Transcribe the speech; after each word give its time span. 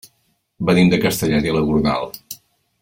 Venim 0.69 0.89
de 0.93 0.99
Castellet 1.03 1.47
i 1.51 1.55
la 1.59 1.65
Gornal. 1.69 2.13